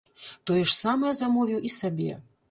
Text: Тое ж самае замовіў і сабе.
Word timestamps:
Тое 0.49 0.61
ж 0.69 0.71
самае 0.77 1.11
замовіў 1.19 1.59
і 1.69 1.71
сабе. 1.75 2.09